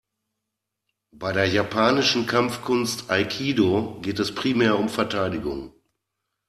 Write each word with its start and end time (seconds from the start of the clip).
Bei 1.11 1.31
der 1.31 1.45
japanischen 1.47 2.25
Kampfkunst 2.25 3.11
Aikido 3.11 3.99
geht 4.01 4.17
es 4.17 4.33
primär 4.33 4.79
um 4.79 4.89
Verteidigung. 4.89 5.73